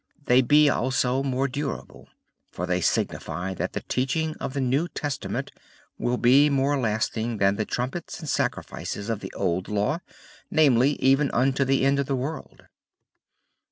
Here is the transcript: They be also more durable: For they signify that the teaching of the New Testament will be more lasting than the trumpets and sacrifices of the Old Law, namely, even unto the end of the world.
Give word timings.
They 0.25 0.41
be 0.41 0.67
also 0.67 1.21
more 1.21 1.47
durable: 1.47 2.09
For 2.49 2.65
they 2.65 2.81
signify 2.81 3.53
that 3.53 3.73
the 3.73 3.81
teaching 3.87 4.35
of 4.37 4.53
the 4.55 4.59
New 4.59 4.87
Testament 4.87 5.51
will 5.99 6.17
be 6.17 6.49
more 6.49 6.75
lasting 6.75 7.37
than 7.37 7.55
the 7.55 7.65
trumpets 7.65 8.19
and 8.19 8.27
sacrifices 8.27 9.09
of 9.09 9.19
the 9.19 9.31
Old 9.33 9.67
Law, 9.69 9.99
namely, 10.49 10.93
even 10.93 11.29
unto 11.35 11.63
the 11.63 11.85
end 11.85 11.99
of 11.99 12.07
the 12.07 12.15
world. 12.15 12.63